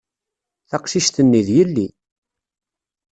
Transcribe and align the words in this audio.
Taqcict-nni, 0.69 1.41
d 1.47 1.49
yelli. 1.55 1.87